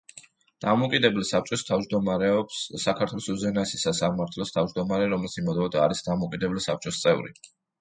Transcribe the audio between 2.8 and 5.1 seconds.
საქართველოს უზენაესი სასამართლოს თავმჯდომარე,